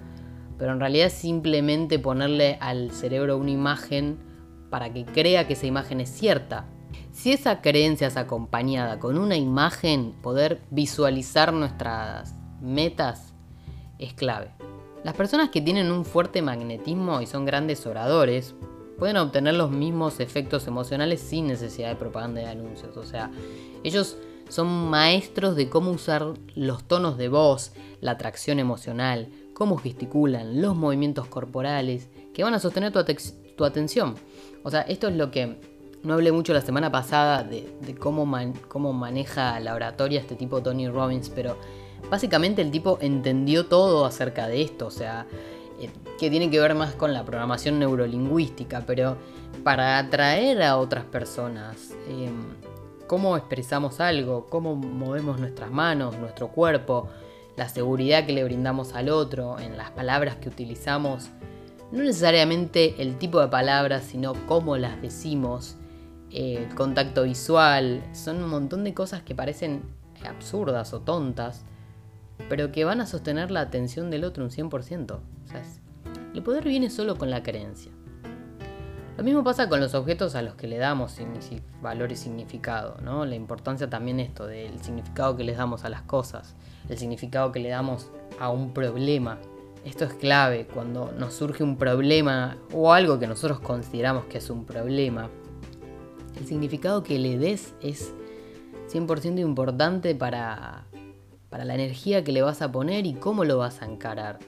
pero 0.58 0.74
en 0.74 0.80
realidad 0.80 1.08
es 1.08 1.14
simplemente 1.14 2.00
ponerle 2.00 2.58
al 2.60 2.92
cerebro 2.92 3.38
una 3.38 3.52
imagen 3.52 4.18
para 4.70 4.92
que 4.92 5.06
crea 5.06 5.48
que 5.48 5.54
esa 5.54 5.68
imagen 5.68 6.02
es 6.02 6.10
cierta. 6.10 6.66
Si 7.12 7.32
esa 7.32 7.62
creencia 7.62 8.08
es 8.08 8.18
acompañada 8.18 9.00
con 9.00 9.18
una 9.18 9.38
imagen, 9.38 10.14
poder 10.22 10.62
visualizar 10.70 11.54
nuestras 11.54 12.36
metas 12.62 13.29
es 14.00 14.14
clave. 14.14 14.52
Las 15.04 15.16
personas 15.16 15.50
que 15.50 15.62
tienen 15.62 15.92
un 15.92 16.04
fuerte 16.04 16.42
magnetismo 16.42 17.22
y 17.22 17.28
son 17.28 17.46
grandes 17.46 17.86
oradores 17.86 18.56
pueden 18.98 19.18
obtener 19.18 19.54
los 19.54 19.72
mismos 19.72 20.20
efectos 20.20 20.68
emocionales 20.68 21.22
sin 21.22 21.48
necesidad 21.48 21.90
de 21.90 21.96
propaganda 21.96 22.42
de 22.42 22.48
anuncios. 22.48 22.98
O 22.98 23.06
sea, 23.06 23.32
ellos 23.84 24.18
son 24.50 24.90
maestros 24.90 25.56
de 25.56 25.70
cómo 25.70 25.92
usar 25.92 26.34
los 26.56 26.84
tonos 26.84 27.18
de 27.18 27.30
voz, 27.30 27.72
la 28.02 28.12
atracción 28.12 28.60
emocional, 28.60 29.30
cómo 29.54 29.78
gesticulan, 29.78 30.62
los 30.62 30.76
movimientos 30.76 31.28
corporales, 31.28 32.10
que 32.34 32.44
van 32.44 32.54
a 32.54 32.60
sostener 32.60 32.92
tu, 32.92 33.00
tu 33.56 33.66
atención. 33.66 34.16
O 34.64 34.72
sea, 34.72 34.82
esto 34.82 35.08
es 35.08 35.16
lo 35.16 35.32
que 35.32 35.58
no 36.04 36.14
hablé 36.14 36.32
mucho 36.32 36.54
la 36.54 36.62
semana 36.62 36.92
pasada 36.92 37.44
de, 37.44 37.96
cómo, 38.00 38.28
cómo 38.68 38.94
maneja 38.94 39.60
la 39.60 39.76
oratoria 39.76 40.20
este 40.20 40.36
tipo 40.36 40.62
Tony 40.62 40.88
Robbins, 40.88 41.30
pero 41.30 41.58
básicamente 42.10 42.62
el 42.62 42.72
tipo 42.72 42.98
entendió 43.02 43.66
todo 43.66 44.06
acerca 44.06 44.48
de 44.48 44.62
esto, 44.62 44.88
o 44.88 44.92
sea, 44.92 45.26
eh, 45.80 45.90
que 46.20 46.30
tiene 46.30 46.50
que 46.50 46.60
ver 46.60 46.76
más 46.76 46.94
con 46.96 47.14
la 47.14 47.24
programación 47.24 47.80
neurolingüística, 47.80 48.84
pero 48.86 49.18
para 49.64 49.98
atraer 49.98 50.62
a 50.62 50.78
otras 50.78 51.06
personas, 51.06 51.92
em, 52.08 52.54
cómo 53.08 53.38
expresamos 53.38 54.00
algo, 54.00 54.48
cómo 54.50 54.76
movemos 54.76 55.40
nuestras 55.40 55.72
manos, 55.72 56.18
nuestro 56.18 56.50
cuerpo, 56.50 57.10
la 57.56 57.68
seguridad 57.68 58.26
que 58.26 58.34
le 58.34 58.44
brindamos 58.44 58.94
al 58.94 59.10
otro, 59.10 59.60
en 59.60 59.78
las 59.78 59.92
palabras 59.92 60.36
que 60.38 60.50
utilizamos, 60.50 61.30
no 61.92 62.04
necesariamente 62.04 63.02
el 63.02 63.18
tipo 63.18 63.42
de 63.42 63.48
palabras, 63.48 64.04
sino 64.04 64.34
cómo 64.48 64.78
las 64.78 65.02
decimos, 65.02 65.76
el 66.32 66.74
contacto 66.76 67.24
visual, 67.24 68.04
son 68.14 68.44
un 68.44 68.50
montón 68.50 68.84
de 68.84 68.94
cosas 68.94 69.24
que 69.24 69.34
parecen 69.34 69.82
absurdas 70.28 70.94
o 70.94 71.02
tontas, 71.02 71.66
pero 72.48 72.72
que 72.72 72.86
van 72.86 73.02
a 73.02 73.08
sostener 73.08 73.52
la 73.52 73.62
atención 73.62 74.10
del 74.10 74.24
otro 74.24 74.44
un 74.44 74.50
100%. 74.50 75.12
O 75.12 75.22
sea, 75.48 75.64
el 76.34 76.44
poder 76.44 76.64
viene 76.64 76.90
solo 76.90 77.18
con 77.18 77.30
la 77.30 77.44
creencia. 77.44 77.92
Lo 79.18 79.24
mismo 79.24 79.44
pasa 79.44 79.68
con 79.68 79.82
los 79.82 79.96
objetos 79.96 80.36
a 80.36 80.42
los 80.42 80.56
que 80.56 80.68
le 80.68 80.78
damos 80.78 81.18
valor 81.82 82.12
y 82.12 82.16
significado, 82.16 82.98
¿no? 83.02 83.26
La 83.26 83.36
importancia 83.36 83.90
también 83.90 84.22
esto 84.22 84.48
del 84.48 84.82
significado 84.82 85.36
que 85.36 85.44
les 85.44 85.58
damos 85.58 85.84
a 85.84 85.90
las 85.90 86.04
cosas, 86.04 86.56
el 86.88 86.98
significado 86.98 87.52
que 87.52 87.60
le 87.60 87.68
damos 87.68 88.10
a 88.40 88.50
un 88.50 88.74
problema, 88.74 89.38
esto 89.86 90.04
es 90.06 90.14
clave 90.14 90.68
cuando 90.68 91.12
nos 91.18 91.34
surge 91.34 91.64
un 91.64 91.78
problema 91.78 92.58
o 92.74 92.92
algo 92.94 93.18
que 93.18 93.28
nosotros 93.28 93.60
consideramos 93.60 94.26
que 94.26 94.40
es 94.40 94.50
un 94.50 94.66
problema. 94.66 95.30
El 96.38 96.46
significado 96.46 97.02
que 97.04 97.18
le 97.18 97.38
des 97.38 97.74
es 97.82 98.14
100% 98.92 99.40
importante 99.40 100.16
para, 100.16 100.86
para 101.50 101.66
la 101.66 101.76
energía 101.76 102.24
que 102.24 102.32
le 102.32 102.42
vas 102.42 102.62
a 102.62 102.72
poner 102.72 103.06
y 103.06 103.14
cómo 103.14 103.44
lo 103.44 103.58
vas 103.58 103.82
a 103.82 103.86
encarar. 103.86 104.40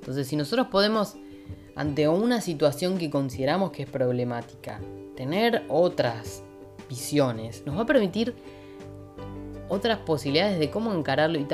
Entonces, 0.00 0.26
si 0.26 0.36
nosotros 0.36 0.68
podemos, 0.68 1.16
ante 1.74 2.08
una 2.08 2.40
situación 2.40 2.98
que 2.98 3.10
consideramos 3.10 3.70
que 3.72 3.82
es 3.82 3.90
problemática, 3.90 4.80
tener 5.16 5.64
otras 5.68 6.42
visiones, 6.88 7.64
nos 7.66 7.76
va 7.76 7.82
a 7.82 7.86
permitir 7.86 8.34
otras 9.68 9.98
posibilidades 9.98 10.58
de 10.58 10.70
cómo 10.70 10.94
encararlo 10.94 11.38
y, 11.38 11.44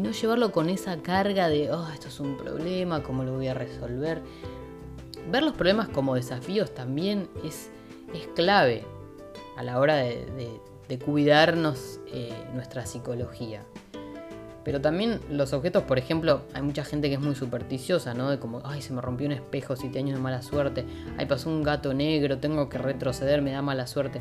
no 0.00 0.10
llevarlo 0.12 0.50
con 0.52 0.70
esa 0.70 0.96
carga 1.02 1.48
de, 1.48 1.70
oh, 1.70 1.88
esto 1.92 2.08
es 2.08 2.18
un 2.20 2.36
problema, 2.36 3.02
¿cómo 3.02 3.22
lo 3.22 3.34
voy 3.34 3.48
a 3.48 3.54
resolver? 3.54 4.22
Ver 5.30 5.42
los 5.42 5.52
problemas 5.52 5.88
como 5.88 6.14
desafíos 6.14 6.74
también 6.74 7.28
es, 7.44 7.70
clave 8.34 8.84
a 9.56 9.62
la 9.62 9.78
hora 9.78 9.96
de, 9.96 10.60
cuidarnos 11.04 12.00
eh, 12.08 12.32
nuestra 12.54 12.84
psicología. 12.84 13.62
Pero 14.64 14.80
también 14.80 15.20
los 15.30 15.52
objetos, 15.52 15.84
por 15.84 15.98
ejemplo, 15.98 16.42
hay 16.52 16.62
mucha 16.62 16.84
gente 16.84 17.08
que 17.08 17.14
es 17.14 17.20
muy 17.20 17.34
supersticiosa, 17.34 18.12
¿no? 18.14 18.30
De 18.30 18.38
como, 18.38 18.60
ay, 18.64 18.82
se 18.82 18.92
me 18.92 19.00
rompió 19.00 19.26
un 19.26 19.32
espejo, 19.32 19.74
siete 19.74 19.98
años 19.98 20.16
de 20.16 20.22
mala 20.22 20.42
suerte, 20.42 20.84
ay, 21.16 21.26
pasó 21.26 21.48
un 21.48 21.62
gato 21.62 21.94
negro, 21.94 22.38
tengo 22.38 22.68
que 22.68 22.78
retroceder, 22.78 23.40
me 23.42 23.52
da 23.52 23.62
mala 23.62 23.86
suerte. 23.86 24.20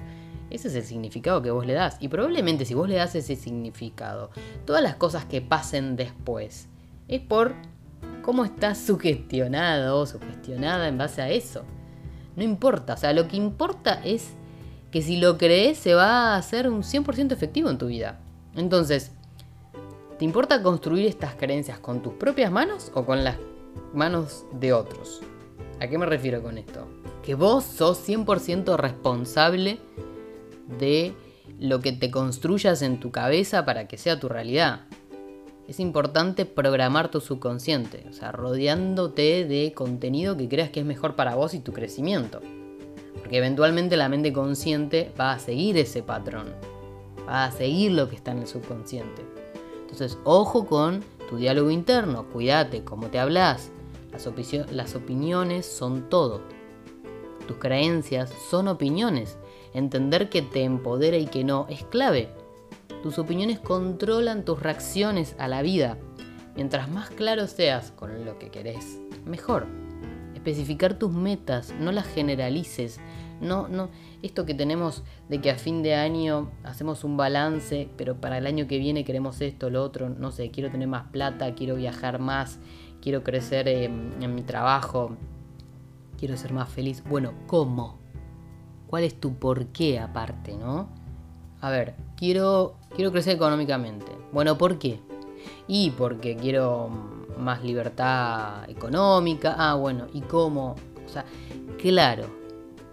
Ese 0.50 0.70
es 0.70 0.76
el 0.76 0.84
significado 0.84 1.42
que 1.42 1.52
vos 1.52 1.66
le 1.66 1.74
das. 1.74 1.98
Y 2.00 2.08
probablemente 2.08 2.66
si 2.66 2.74
vos 2.74 2.88
le 2.88 2.96
das 2.96 3.16
ese 3.16 3.36
significado, 3.36 4.32
todas 4.66 4.82
las 4.82 4.96
cosas 4.96 5.26
que 5.26 5.42
pasen 5.42 5.96
después, 5.96 6.68
es 7.08 7.22
por 7.22 7.54
cómo 8.22 8.46
estás 8.46 8.78
sugestionado 8.78 10.00
o 10.00 10.06
sugestionada 10.06 10.88
en 10.88 10.98
base 10.98 11.22
a 11.22 11.30
eso. 11.30 11.64
No 12.36 12.44
importa, 12.44 12.94
o 12.94 12.98
sea, 12.98 13.14
lo 13.14 13.28
que 13.28 13.38
importa 13.38 14.02
es 14.04 14.34
que 14.92 15.02
si 15.02 15.18
lo 15.18 15.38
crees 15.38 15.78
se 15.78 15.94
va 15.94 16.34
a 16.34 16.38
hacer 16.38 16.70
un 16.70 16.82
100% 16.82 17.32
efectivo 17.32 17.70
en 17.70 17.78
tu 17.78 17.88
vida. 17.88 18.20
Entonces, 18.56 19.12
¿Te 20.20 20.26
importa 20.26 20.62
construir 20.62 21.08
estas 21.08 21.36
creencias 21.36 21.80
con 21.80 22.02
tus 22.02 22.12
propias 22.12 22.52
manos 22.52 22.92
o 22.94 23.06
con 23.06 23.24
las 23.24 23.38
manos 23.94 24.46
de 24.52 24.74
otros? 24.74 25.22
¿A 25.80 25.88
qué 25.88 25.98
me 25.98 26.06
refiero 26.06 26.44
con 26.44 26.58
esto? 26.58 26.90
Que 27.24 27.36
vos 27.36 27.64
sos 27.64 28.06
100% 28.06 28.76
responsable 28.76 29.80
de 30.78 31.14
lo 31.58 31.80
que 31.80 31.94
te 31.94 32.12
construyas 32.12 32.82
en 32.82 33.00
tu 33.00 33.12
cabeza 33.12 33.64
para 33.64 33.88
que 33.88 33.98
sea 33.98 34.20
tu 34.20 34.28
realidad. 34.28 34.88
Es 35.70 35.80
importante 35.80 36.46
programar 36.46 37.10
tu 37.10 37.22
subconsciente, 37.22 38.06
o 38.10 38.12
sea, 38.12 38.34
rodeándote 38.34 39.46
de 39.46 39.72
contenido 39.72 40.36
que 40.36 40.50
creas 40.50 40.70
que 40.70 40.82
es 40.82 40.86
mejor 40.86 41.16
para 41.16 41.36
vos 41.36 41.54
y 41.54 41.60
tu 41.60 41.72
crecimiento. 41.72 42.42
Porque 43.20 43.38
eventualmente 43.38 43.96
la 43.96 44.10
mente 44.10 44.34
consciente 44.34 45.14
va 45.18 45.32
a 45.32 45.40
seguir 45.40 45.78
ese 45.78 46.04
patrón, 46.04 46.48
va 47.26 47.46
a 47.46 47.52
seguir 47.52 47.94
lo 47.94 48.10
que 48.10 48.18
está 48.18 48.32
en 48.32 48.40
el 48.40 48.48
subconsciente. 48.48 49.39
Entonces, 49.92 50.20
ojo 50.24 50.68
con 50.68 51.04
tu 51.30 51.38
diálogo 51.38 51.72
interno, 51.72 52.26
cuídate 52.26 52.84
cómo 52.84 53.08
te 53.08 53.20
hablas. 53.20 53.72
Las, 54.12 54.96
opiniones 54.96 55.66
son 55.66 56.10
todo. 56.10 56.42
Tus 57.48 57.58
creencias 57.58 58.32
son 58.50 58.68
opiniones. 58.68 59.38
Entender 59.74 60.30
que 60.30 60.42
te 60.42 60.64
empodera 60.64 61.18
y 61.18 61.26
que 61.26 61.44
no 61.44 61.66
es 61.70 61.84
clave. 61.86 62.30
Tus 63.02 63.18
opiniones 63.18 63.60
controlan 63.60 64.46
tus 64.46 64.62
reacciones 64.62 65.36
a 65.40 65.48
la 65.48 65.62
vida. 65.62 65.98
Mientras 66.56 66.90
más 66.90 67.10
claro 67.10 67.48
seas 67.48 67.92
con 67.92 68.26
lo 68.26 68.38
que 68.38 68.50
querés, 68.50 69.00
mejor. 69.26 69.68
Especificar 70.34 71.00
tus 71.00 71.12
metas, 71.12 71.74
no 71.80 71.92
las 71.92 72.08
generalices, 72.08 73.00
no, 73.42 73.68
no, 73.68 73.90
esto 74.22 74.46
que 74.46 74.54
tenemos 74.54 75.04
de 75.30 75.40
que 75.40 75.52
a 75.52 75.56
fin 75.56 75.82
de 75.84 75.96
año 75.96 76.52
hacemos 76.64 77.04
un 77.04 77.18
balance, 77.18 77.90
pero 77.98 78.16
para 78.16 78.38
el 78.38 78.48
año 78.48 78.68
que 78.68 78.78
viene 78.78 79.06
queremos 79.06 79.42
esto, 79.42 79.70
lo 79.70 79.84
otro, 79.84 80.10
no 80.10 80.32
sé, 80.32 80.52
quiero 80.52 80.70
tener 80.70 80.88
más 80.88 81.08
plata, 81.08 81.54
quiero 81.56 81.76
viajar 81.76 82.20
más, 82.20 82.60
quiero 83.02 83.24
crecer 83.24 83.68
en, 83.68 84.36
mi 84.36 84.42
trabajo, 84.42 85.16
quiero 86.18 86.36
ser 86.38 86.54
más 86.54 86.70
feliz. 86.70 87.04
Bueno, 87.08 87.34
¿cómo? 87.48 87.98
¿Cuál 88.88 89.04
es 89.04 89.20
tu 89.20 89.36
porqué 89.36 90.00
aparte, 90.00 90.58
no? 90.58 90.90
A 91.62 91.70
ver, 91.70 91.96
quiero, 92.18 92.76
quiero 92.96 93.12
crecer 93.12 93.36
económicamente. 93.36 94.12
Bueno, 94.32 94.58
¿por 94.58 94.80
qué? 94.80 95.00
Y 95.68 95.92
porque 95.92 96.36
quiero 96.36 96.90
más 97.38 97.64
libertad 97.64 98.70
económica. 98.70 99.56
Ah, 99.58 99.76
bueno, 99.76 100.08
¿y 100.14 100.22
cómo? 100.22 100.76
O 101.06 101.10
sea, 101.10 101.26
claro, 101.78 102.28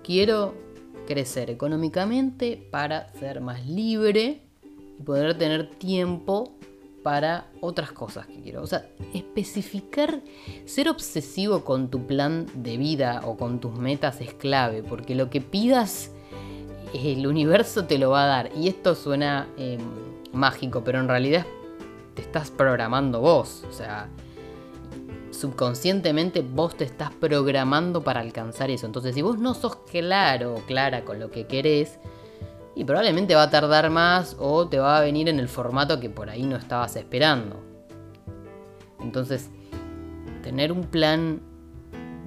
quiero 0.06 0.54
crecer 1.04 1.50
económicamente 1.50 2.64
para 2.70 3.12
ser 3.14 3.40
más 3.40 3.66
libre 3.66 4.42
y 4.98 5.02
poder 5.02 5.36
tener 5.36 5.68
tiempo 5.68 6.56
para 7.02 7.48
otras 7.60 7.90
cosas 7.90 8.26
que 8.28 8.40
quiero. 8.40 8.62
O 8.62 8.66
sea, 8.68 8.86
especificar, 9.12 10.20
ser 10.64 10.88
obsesivo 10.88 11.64
con 11.64 11.90
tu 11.90 12.06
plan 12.06 12.46
de 12.54 12.76
vida 12.76 13.22
o 13.24 13.36
con 13.36 13.58
tus 13.58 13.76
metas 13.76 14.20
es 14.20 14.32
clave, 14.32 14.84
porque 14.84 15.16
lo 15.16 15.28
que 15.28 15.40
pidas, 15.40 16.12
el 16.94 17.26
universo 17.26 17.84
te 17.84 17.98
lo 17.98 18.10
va 18.10 18.24
a 18.24 18.26
dar. 18.26 18.50
Y 18.56 18.68
esto 18.68 18.94
suena 18.94 19.48
em, 19.56 19.80
mágico, 20.32 20.82
pero 20.84 21.00
en 21.00 21.08
realidad 21.08 21.46
te 22.14 22.22
estás 22.22 22.52
programando 22.52 23.20
vos. 23.20 23.64
O 23.68 23.72
sea, 23.72 24.08
subconscientemente 25.36 26.40
vos 26.40 26.76
te 26.76 26.84
estás 26.84 27.10
programando 27.12 28.02
para 28.02 28.20
alcanzar 28.20 28.70
eso. 28.70 28.86
Entonces, 28.86 29.14
si 29.14 29.22
vos 29.22 29.38
no 29.38 29.54
sos 29.54 29.76
claro 29.76 30.54
o 30.54 30.60
clara 30.62 31.04
con 31.04 31.20
lo 31.20 31.30
que 31.30 31.46
querés, 31.46 31.98
y 32.76 32.84
probablemente 32.84 33.34
va 33.34 33.44
a 33.44 33.50
tardar 33.50 33.88
más 33.88 34.36
o 34.38 34.68
te 34.68 34.78
va 34.78 34.98
a 34.98 35.00
venir 35.00 35.30
en 35.30 35.40
el 35.40 35.48
formato 35.48 35.98
que 35.98 36.10
por 36.10 36.28
ahí 36.28 36.42
no 36.42 36.56
estabas 36.56 36.94
esperando. 36.96 37.64
Entonces, 39.00 39.50
tener 40.42 40.72
un 40.72 40.82
plan 40.82 41.40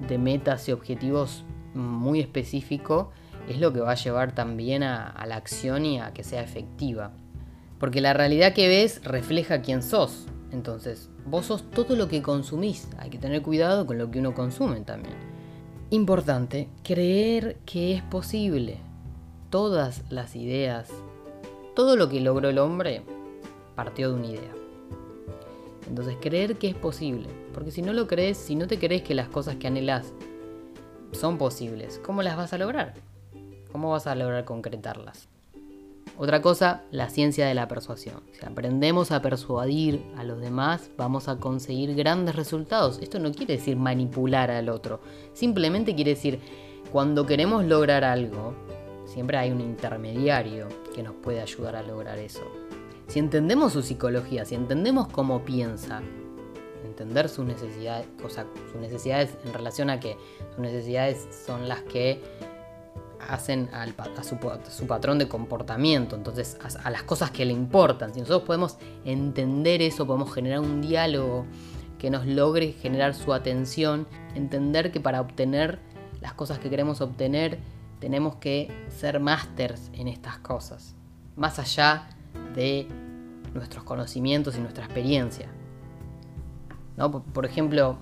de 0.08 0.18
metas 0.18 0.68
y 0.68 0.72
objetivos 0.72 1.44
muy 1.72 2.18
específico 2.18 3.12
es 3.48 3.60
lo 3.60 3.72
que 3.72 3.80
va 3.80 3.92
a 3.92 3.94
llevar 3.94 4.34
también 4.34 4.82
a, 4.82 5.08
a 5.08 5.24
la 5.26 5.36
acción 5.36 5.86
y 5.86 6.00
a 6.00 6.12
que 6.12 6.24
sea 6.24 6.42
efectiva. 6.42 7.12
Porque 7.78 8.00
la 8.00 8.12
realidad 8.12 8.52
que 8.52 8.66
ves 8.66 9.04
refleja 9.04 9.62
quién 9.62 9.84
sos. 9.84 10.26
Entonces, 10.52 11.08
vos 11.26 11.46
sos 11.46 11.70
todo 11.70 11.96
lo 11.96 12.08
que 12.08 12.22
consumís. 12.22 12.88
Hay 12.98 13.10
que 13.10 13.18
tener 13.18 13.42
cuidado 13.42 13.86
con 13.86 13.98
lo 13.98 14.10
que 14.10 14.18
uno 14.18 14.34
consume 14.34 14.80
también. 14.80 15.14
Importante, 15.90 16.68
creer 16.82 17.58
que 17.66 17.94
es 17.94 18.02
posible. 18.02 18.78
Todas 19.50 20.04
las 20.10 20.36
ideas, 20.36 20.88
todo 21.74 21.96
lo 21.96 22.08
que 22.08 22.20
logró 22.20 22.48
el 22.48 22.58
hombre 22.58 23.02
partió 23.74 24.10
de 24.10 24.14
una 24.14 24.26
idea. 24.26 24.54
Entonces, 25.88 26.16
creer 26.20 26.56
que 26.56 26.68
es 26.68 26.76
posible. 26.76 27.28
Porque 27.52 27.70
si 27.70 27.82
no 27.82 27.92
lo 27.92 28.06
crees, 28.06 28.38
si 28.38 28.54
no 28.54 28.66
te 28.66 28.78
crees 28.78 29.02
que 29.02 29.14
las 29.14 29.28
cosas 29.28 29.56
que 29.56 29.66
anhelas 29.66 30.12
son 31.12 31.38
posibles, 31.38 32.00
¿cómo 32.04 32.22
las 32.22 32.36
vas 32.36 32.52
a 32.52 32.58
lograr? 32.58 32.94
¿Cómo 33.72 33.90
vas 33.90 34.06
a 34.06 34.14
lograr 34.14 34.44
concretarlas? 34.44 35.28
Otra 36.22 36.42
cosa, 36.42 36.82
la 36.90 37.08
ciencia 37.08 37.46
de 37.46 37.54
la 37.54 37.66
persuasión. 37.66 38.20
Si 38.32 38.44
aprendemos 38.44 39.10
a 39.10 39.22
persuadir 39.22 40.04
a 40.18 40.22
los 40.22 40.38
demás, 40.38 40.90
vamos 40.98 41.28
a 41.28 41.38
conseguir 41.38 41.94
grandes 41.94 42.36
resultados. 42.36 42.98
Esto 43.00 43.18
no 43.18 43.32
quiere 43.32 43.56
decir 43.56 43.78
manipular 43.78 44.50
al 44.50 44.68
otro. 44.68 45.00
Simplemente 45.32 45.94
quiere 45.94 46.10
decir, 46.10 46.38
cuando 46.92 47.24
queremos 47.24 47.64
lograr 47.64 48.04
algo, 48.04 48.52
siempre 49.06 49.38
hay 49.38 49.50
un 49.50 49.62
intermediario 49.62 50.68
que 50.94 51.02
nos 51.02 51.14
puede 51.14 51.40
ayudar 51.40 51.74
a 51.74 51.82
lograr 51.82 52.18
eso. 52.18 52.42
Si 53.06 53.18
entendemos 53.18 53.72
su 53.72 53.80
psicología, 53.80 54.44
si 54.44 54.54
entendemos 54.54 55.08
cómo 55.08 55.42
piensa, 55.42 56.02
entender 56.84 57.30
sus 57.30 57.46
necesidades, 57.46 58.06
o 58.22 58.28
sea, 58.28 58.44
sus 58.70 58.78
necesidades 58.78 59.38
en 59.46 59.54
relación 59.54 59.88
a 59.88 60.00
que 60.00 60.18
sus 60.50 60.58
necesidades 60.58 61.26
son 61.46 61.66
las 61.66 61.80
que 61.84 62.20
hacen 63.28 63.68
a, 63.72 63.86
su, 64.22 64.86
patrón 64.86 65.18
de 65.18 65.28
comportamiento, 65.28 66.16
entonces 66.16 66.58
a, 66.82 66.90
las 66.90 67.02
cosas 67.02 67.30
que 67.30 67.44
le 67.44 67.52
importan. 67.52 68.14
Si 68.14 68.20
nosotros 68.20 68.42
podemos 68.42 68.78
entender 69.04 69.82
eso, 69.82 70.06
podemos 70.06 70.32
generar 70.32 70.60
un 70.60 70.80
diálogo 70.80 71.46
que 71.98 72.10
nos 72.10 72.26
logre 72.26 72.72
generar 72.72 73.14
su 73.14 73.32
atención, 73.32 74.06
entender 74.34 74.90
que 74.90 75.00
para 75.00 75.20
obtener 75.20 75.78
las 76.20 76.32
cosas 76.32 76.58
que 76.58 76.70
queremos 76.70 77.00
obtener 77.00 77.58
tenemos 77.98 78.36
que 78.36 78.86
ser 78.88 79.20
másters 79.20 79.90
en 79.92 80.08
estas 80.08 80.38
cosas, 80.38 80.94
más 81.36 81.58
allá 81.58 82.08
de 82.54 82.88
nuestros 83.52 83.84
conocimientos 83.84 84.56
y 84.56 84.60
nuestra 84.60 84.84
experiencia. 84.84 85.48
¿No? 86.96 87.10
Por 87.10 87.44
ejemplo, 87.44 87.98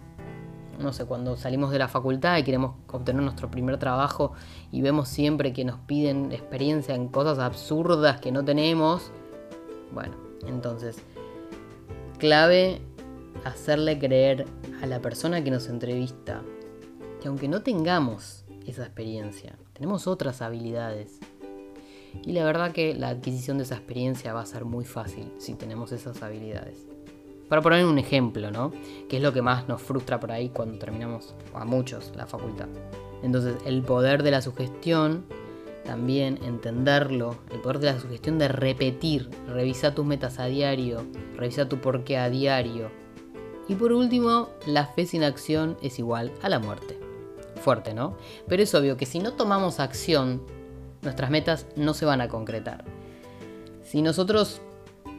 no 0.78 0.92
sé, 0.92 1.04
cuando 1.04 1.36
salimos 1.36 1.70
de 1.70 1.78
la 1.78 1.88
facultad 1.88 2.38
y 2.38 2.44
queremos 2.44 2.76
obtener 2.90 3.22
nuestro 3.22 3.50
primer 3.50 3.78
trabajo 3.78 4.32
y 4.70 4.80
vemos 4.82 5.08
siempre 5.08 5.52
que 5.52 5.64
nos 5.64 5.78
piden 5.80 6.32
experiencia 6.32 6.94
en 6.94 7.08
cosas 7.08 7.38
absurdas 7.38 8.20
que 8.20 8.32
no 8.32 8.44
tenemos, 8.44 9.10
bueno, 9.92 10.14
entonces, 10.46 10.96
clave 12.18 12.80
hacerle 13.44 13.98
creer 13.98 14.46
a 14.82 14.86
la 14.86 15.00
persona 15.00 15.42
que 15.42 15.50
nos 15.50 15.68
entrevista 15.68 16.42
que 17.20 17.28
aunque 17.28 17.48
no 17.48 17.62
tengamos 17.62 18.44
esa 18.66 18.84
experiencia, 18.84 19.58
tenemos 19.72 20.06
otras 20.06 20.42
habilidades. 20.42 21.18
Y 22.24 22.32
la 22.32 22.44
verdad 22.44 22.72
que 22.72 22.94
la 22.94 23.08
adquisición 23.08 23.58
de 23.58 23.64
esa 23.64 23.76
experiencia 23.76 24.32
va 24.32 24.40
a 24.40 24.46
ser 24.46 24.64
muy 24.64 24.84
fácil 24.84 25.32
si 25.38 25.54
tenemos 25.54 25.92
esas 25.92 26.22
habilidades. 26.22 26.86
Para 27.48 27.62
poner 27.62 27.84
un 27.84 27.98
ejemplo, 27.98 28.50
¿no? 28.50 28.72
Que 29.08 29.16
es 29.16 29.22
lo 29.22 29.32
que 29.32 29.42
más 29.42 29.68
nos 29.68 29.80
frustra 29.80 30.20
por 30.20 30.32
ahí 30.32 30.50
cuando 30.50 30.78
terminamos, 30.78 31.34
a 31.54 31.64
muchos, 31.64 32.12
la 32.14 32.26
facultad. 32.26 32.68
Entonces, 33.22 33.56
el 33.64 33.82
poder 33.82 34.22
de 34.22 34.30
la 34.30 34.42
sugestión 34.42 35.24
también 35.88 36.38
entenderlo, 36.44 37.36
el 37.50 37.60
poder 37.60 37.78
de 37.78 37.86
la 37.86 37.98
sugestión 37.98 38.38
de 38.38 38.48
repetir, 38.48 39.30
revisa 39.46 39.94
tus 39.94 40.04
metas 40.04 40.38
a 40.38 40.44
diario, 40.44 41.06
revisa 41.34 41.66
tu 41.66 41.78
porqué 41.78 42.18
a 42.18 42.28
diario. 42.28 42.90
Y 43.68 43.74
por 43.74 43.92
último, 43.92 44.50
la 44.66 44.86
fe 44.86 45.06
sin 45.06 45.24
acción 45.24 45.78
es 45.80 45.98
igual 45.98 46.30
a 46.42 46.50
la 46.50 46.58
muerte. 46.58 46.98
Fuerte, 47.62 47.94
¿no? 47.94 48.18
Pero 48.46 48.62
es 48.62 48.74
obvio 48.74 48.98
que 48.98 49.06
si 49.06 49.18
no 49.18 49.32
tomamos 49.32 49.80
acción, 49.80 50.42
nuestras 51.00 51.30
metas 51.30 51.66
no 51.74 51.94
se 51.94 52.04
van 52.04 52.20
a 52.20 52.28
concretar. 52.28 52.84
Si 53.82 54.02
nosotros 54.02 54.60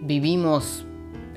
vivimos 0.02 0.86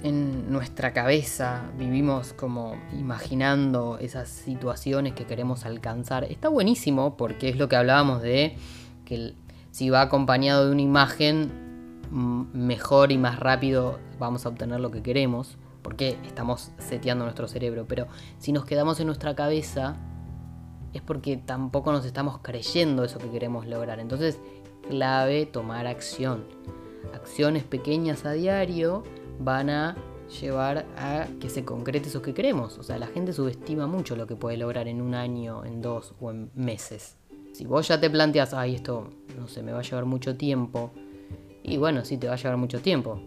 en 0.03 0.51
nuestra 0.51 0.93
cabeza, 0.93 1.71
vivimos 1.79 2.33
como 2.33 2.77
imaginando 2.93 3.99
esas 3.99 4.29
situaciones 4.29 5.15
que 5.15 5.25
queremos 5.25 5.65
alcanzar, 5.65 6.25
está 6.25 6.49
buenísimo 6.49 7.17
porque 7.17 7.49
es 7.49 7.57
lo 7.57 7.69
que 7.69 7.77
hablábamos 7.77 8.23
de 8.23 8.57
que 9.05 9.35
si 9.71 9.91
va 9.91 10.03
acompañado 10.03 10.67
de 10.67 10.73
una 10.73 10.83
imagen, 10.83 11.63
mejor 12.11 13.11
y 13.11 13.17
más 13.17 13.41
rápido 13.41 13.99
vamos 14.19 14.45
a 14.45 14.51
obtener 14.51 14.81
lo 14.81 14.91
que 14.91 15.03
queremos, 15.03 15.57
porque 15.83 16.19
estamos 16.27 16.71
seteando 16.79 17.25
nuestro 17.25 17.49
cerebro, 17.49 17.87
pero 17.89 18.07
si 18.39 18.53
nos 18.53 18.67
quedamos 18.67 19.01
en 19.01 19.07
nuestra 19.07 19.35
cabeza, 19.35 19.97
es 20.93 21.01
porque 21.01 21.39
tampoco 21.39 21.91
nos 21.91 22.05
estamos 22.05 22.39
creyendo 22.43 23.05
eso 23.05 23.19
que 23.19 23.31
queremos 23.31 23.67
lograr. 23.67 23.99
Entonces, 23.99 24.39
clave 24.89 25.47
tomar 25.47 25.87
acción. 25.87 26.45
Acciones 27.15 27.65
pequeñas 27.65 28.27
a 28.27 28.33
diario 28.33 29.05
van 29.45 29.71
a 29.71 29.97
llevar 30.41 30.87
a 30.97 31.27
que 31.41 31.51
se 31.51 31.65
concrete 31.65 32.09
eso 32.09 32.23
que 32.23 32.35
queremos. 32.35 32.79
O 32.79 32.83
sea, 32.83 32.99
la 32.99 33.07
gente 33.07 33.33
subestima 33.33 33.87
mucho 33.87 34.17
lo 34.17 34.27
que 34.27 34.37
puede 34.37 34.57
lograr 34.57 34.89
en 34.89 35.01
un 35.01 35.15
año, 35.15 35.65
en 35.65 35.83
dos 35.83 36.15
o 36.21 36.31
en 36.31 36.51
meses. 36.55 37.17
Si 37.53 37.67
vos 37.67 37.87
ya 37.87 38.01
te 38.01 38.09
planteas, 38.09 38.55
ay, 38.55 38.75
esto, 38.75 39.11
no 39.39 39.47
sé, 39.47 39.63
me 39.63 39.73
va 39.73 39.81
a 39.81 39.83
llevar 39.83 40.07
mucho 40.07 40.37
tiempo. 40.37 40.91
Y 41.63 41.77
bueno, 41.77 42.05
sí, 42.05 42.17
te 42.17 42.29
va 42.29 42.35
a 42.35 42.37
llevar 42.37 42.57
mucho 42.57 42.81
tiempo. 42.81 43.21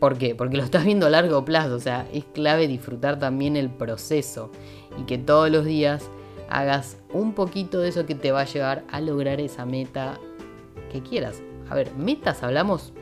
¿Por 0.00 0.18
qué? 0.18 0.34
Porque 0.34 0.56
lo 0.56 0.64
estás 0.64 0.84
viendo 0.84 1.06
a 1.06 1.10
largo 1.10 1.44
plazo. 1.44 1.74
O 1.74 1.80
sea, 1.80 2.08
es 2.12 2.24
clave 2.24 2.66
disfrutar 2.68 3.18
también 3.18 3.56
el 3.56 3.70
proceso. 3.70 4.50
Y 4.98 5.04
que 5.04 5.18
todos 5.18 5.50
los 5.50 5.64
días 5.64 6.08
hagas 6.48 6.98
un 7.12 7.34
poquito 7.34 7.80
de 7.80 7.88
eso 7.88 8.06
que 8.06 8.14
te 8.14 8.32
va 8.32 8.42
a 8.42 8.44
llevar 8.44 8.84
a 8.90 9.00
lograr 9.00 9.40
esa 9.40 9.66
meta 9.66 10.18
que 10.90 11.02
quieras. 11.02 11.42
A 11.68 11.74
ver, 11.74 11.94
metas 11.94 12.42
hablamos 12.42 12.92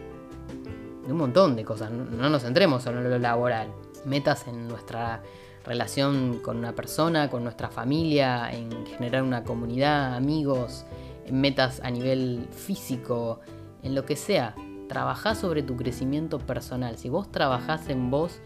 de 1.06 1.12
un 1.12 1.18
montón 1.18 1.56
de 1.56 1.64
cosas, 1.64 1.90
no 1.90 2.30
nos 2.30 2.42
centremos 2.42 2.82
solo 2.82 3.00
en 3.00 3.10
lo 3.10 3.18
laboral. 3.18 3.68
Metas 4.04 4.46
en 4.48 4.68
nuestra 4.68 5.22
relación 5.64 6.40
con 6.42 6.58
una 6.58 6.72
persona, 6.72 7.30
con 7.30 7.44
nuestra 7.44 7.68
familia, 7.68 8.50
en 8.52 8.86
generar 8.86 9.22
una 9.22 9.44
comunidad, 9.44 10.14
amigos, 10.14 10.84
en 11.26 11.40
metas 11.40 11.80
a 11.84 11.90
nivel 11.90 12.48
físico, 12.50 13.40
en 13.82 13.94
lo 13.94 14.04
que 14.04 14.16
sea. 14.16 14.54
Trabajá 14.88 15.34
sobre 15.34 15.62
tu 15.62 15.76
crecimiento 15.76 16.38
personal. 16.38 16.98
Si 16.98 17.08
vos 17.08 17.30
trabajás 17.30 17.88
en 17.88 18.10
vos, 18.10 18.40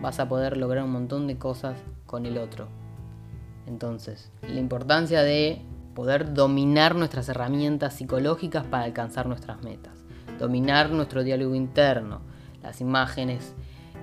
vas 0.00 0.20
a 0.20 0.28
poder 0.28 0.56
lograr 0.56 0.84
un 0.84 0.92
montón 0.92 1.26
de 1.26 1.38
cosas 1.38 1.78
con 2.06 2.26
el 2.26 2.38
otro. 2.38 2.68
Entonces, 3.66 4.30
la 4.42 4.58
importancia 4.58 5.22
de 5.22 5.62
poder 5.94 6.32
dominar 6.32 6.94
nuestras 6.94 7.28
herramientas 7.28 7.94
psicológicas 7.94 8.64
para 8.64 8.84
alcanzar 8.84 9.26
nuestras 9.26 9.62
metas, 9.62 9.99
dominar 10.40 10.90
nuestro 10.90 11.22
diálogo 11.22 11.54
interno, 11.54 12.22
las 12.62 12.80
imágenes, 12.80 13.54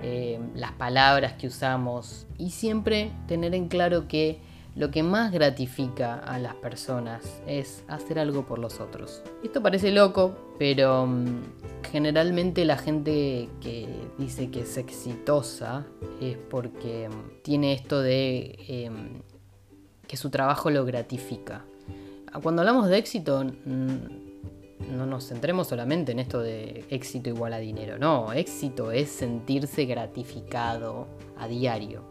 eh, 0.02 0.40
las 0.54 0.72
palabras 0.72 1.34
que 1.34 1.48
usamos 1.48 2.26
y 2.38 2.50
siempre 2.50 3.10
tener 3.26 3.54
en 3.54 3.68
claro 3.68 4.06
que 4.06 4.40
lo 4.76 4.92
que 4.92 5.02
más 5.02 5.32
gratifica 5.32 6.14
a 6.14 6.38
las 6.38 6.54
personas 6.54 7.42
es 7.48 7.82
hacer 7.88 8.20
algo 8.20 8.46
por 8.46 8.60
los 8.60 8.78
otros. 8.78 9.22
Esto 9.42 9.60
parece 9.60 9.90
loco, 9.90 10.54
pero 10.56 11.04
mm, 11.04 11.42
generalmente 11.90 12.64
la 12.64 12.78
gente 12.78 13.48
que 13.60 13.88
dice 14.18 14.52
que 14.52 14.60
es 14.60 14.76
exitosa 14.76 15.84
es 16.20 16.36
porque 16.36 17.08
mm, 17.08 17.42
tiene 17.42 17.72
esto 17.72 18.00
de 18.00 18.56
em, 18.68 19.22
que 20.06 20.16
su 20.16 20.30
trabajo 20.30 20.70
lo 20.70 20.84
gratifica. 20.84 21.64
Cuando 22.40 22.62
hablamos 22.62 22.88
de 22.88 22.98
éxito, 22.98 23.44
no 24.90 25.06
nos 25.06 25.28
centremos 25.28 25.68
solamente 25.68 26.12
en 26.12 26.18
esto 26.18 26.40
de 26.40 26.84
éxito 26.90 27.28
igual 27.28 27.52
a 27.52 27.58
dinero, 27.58 27.98
no, 27.98 28.32
éxito 28.32 28.92
es 28.92 29.10
sentirse 29.10 29.84
gratificado 29.84 31.06
a 31.36 31.48
diario. 31.48 32.02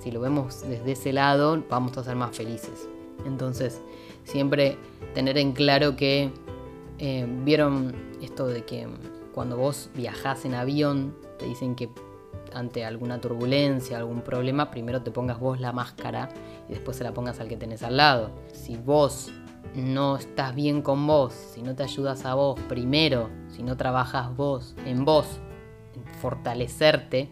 Si 0.00 0.10
lo 0.10 0.20
vemos 0.20 0.62
desde 0.68 0.92
ese 0.92 1.12
lado, 1.12 1.62
vamos 1.68 1.96
a 1.96 2.02
ser 2.02 2.16
más 2.16 2.36
felices. 2.36 2.88
Entonces, 3.24 3.80
siempre 4.24 4.76
tener 5.14 5.38
en 5.38 5.52
claro 5.52 5.94
que 5.96 6.30
eh, 6.98 7.26
vieron 7.44 7.94
esto 8.20 8.46
de 8.46 8.64
que 8.64 8.88
cuando 9.32 9.56
vos 9.56 9.90
viajás 9.94 10.44
en 10.44 10.54
avión, 10.54 11.14
te 11.38 11.46
dicen 11.46 11.74
que 11.74 11.88
ante 12.52 12.84
alguna 12.84 13.20
turbulencia, 13.20 13.96
algún 13.96 14.22
problema, 14.22 14.70
primero 14.70 15.02
te 15.02 15.10
pongas 15.10 15.38
vos 15.38 15.60
la 15.60 15.72
máscara 15.72 16.28
y 16.68 16.72
después 16.72 16.96
se 16.96 17.04
la 17.04 17.14
pongas 17.14 17.40
al 17.40 17.48
que 17.48 17.56
tenés 17.56 17.82
al 17.82 17.96
lado. 17.96 18.30
Si 18.52 18.76
vos 18.76 19.32
no 19.74 20.16
estás 20.16 20.54
bien 20.54 20.82
con 20.82 21.06
vos, 21.06 21.32
si 21.32 21.62
no 21.62 21.74
te 21.74 21.82
ayudas 21.82 22.24
a 22.24 22.34
vos 22.34 22.58
primero, 22.68 23.30
si 23.48 23.62
no 23.62 23.76
trabajas 23.76 24.34
vos 24.36 24.74
en 24.84 25.04
vos, 25.04 25.40
en 25.94 26.04
fortalecerte, 26.20 27.28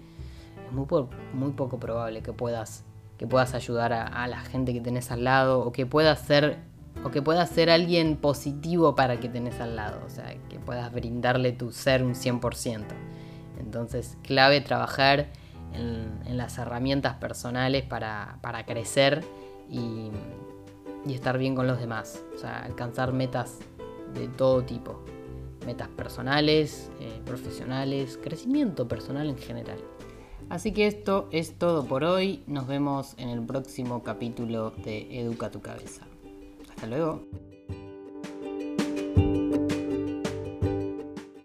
es 0.67 0.73
muy, 0.73 0.87
muy 1.33 1.53
poco 1.53 1.79
probable 1.79 2.23
que 2.23 2.33
puedas, 2.33 2.85
que 3.19 3.27
puedas 3.27 3.55
ayudar 3.55 3.93
a, 3.93 4.27
la 4.27 4.41
gente 4.41 4.73
que 4.73 4.81
tenés 4.81 5.11
al 5.11 5.25
lado 5.25 5.61
o 5.61 5.73
que 5.73 5.87
puedas 5.87 6.21
ser 6.21 6.59
o 7.05 7.11
que 7.11 7.23
puedas 7.23 7.49
ser 7.49 7.71
alguien 7.71 8.17
positivo 8.17 8.95
para 8.95 9.19
que 9.21 9.29
tenés 9.29 9.61
al 9.61 9.77
lado, 9.77 10.01
o 10.05 10.11
sea, 10.11 10.37
que 10.49 10.59
puedas 10.59 10.93
brindarle 10.93 11.53
tu 11.53 11.73
ser 11.73 12.03
un 12.03 12.15
100%. 12.15 12.85
Entonces, 13.59 14.19
clave 14.23 14.61
trabajar 14.61 15.29
en, 15.73 16.37
las 16.37 16.59
herramientas 16.59 17.15
personales 17.15 17.85
para, 17.85 18.39
crecer 18.67 19.25
y, 21.07 21.15
estar 21.15 21.39
bien 21.39 21.55
con 21.55 21.67
los 21.67 21.81
demás. 21.81 22.25
O 22.35 22.39
sea, 22.39 22.63
alcanzar 22.63 23.13
metas 23.13 23.59
de 24.15 24.29
todo 24.29 24.63
tipo. 24.63 25.05
Metas 25.67 25.89
personales, 25.89 26.91
eh, 27.01 27.21
profesionales, 27.25 28.19
crecimiento 28.23 28.89
personal 28.89 29.29
en 29.29 29.39
general. 29.39 29.79
Así 30.49 30.73
que 30.73 30.87
esto 30.87 31.29
es 31.31 31.59
todo 31.59 31.85
por 31.85 32.03
hoy. 32.03 32.43
Nos 32.47 32.67
vemos 32.67 33.15
en 33.19 33.29
el 33.29 33.45
próximo 33.45 34.03
capítulo 34.03 34.71
de 34.71 35.21
Educa 35.21 35.51
tu 35.51 35.61
cabeza. 35.61 36.07
Hasta 36.69 36.87
luego. 36.87 37.25